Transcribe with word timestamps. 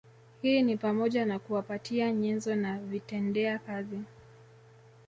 Hii 0.41 0.61
ni 0.61 0.77
pamoja 0.77 1.25
na 1.25 1.39
kuwapatia 1.39 2.11
nyenzo 2.11 2.55
na 2.55 2.79
vitendea 2.79 3.59
kazi 3.59 3.99